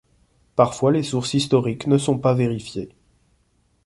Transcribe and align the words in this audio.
Parfois 0.55 0.91
les 0.91 1.03
sources 1.03 1.35
historiques 1.35 1.85
ne 1.85 1.99
sont 1.99 2.17
pas 2.17 2.33
vérifiées. 2.33 2.89